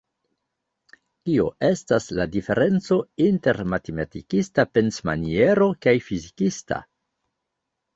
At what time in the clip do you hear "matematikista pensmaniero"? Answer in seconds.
3.77-5.73